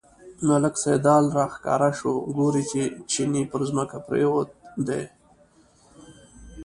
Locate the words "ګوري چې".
2.37-2.81